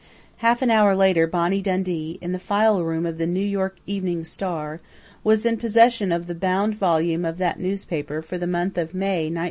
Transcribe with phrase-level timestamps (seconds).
[0.37, 4.23] Half an hour later Bonnie Dundee, in the file room of The New York Evening
[4.23, 4.81] Star,
[5.23, 9.25] was in possession of the bound volume of that newspaper for the month of May,
[9.29, 9.39] 1922.